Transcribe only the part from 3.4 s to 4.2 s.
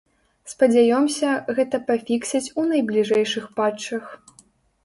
патчах!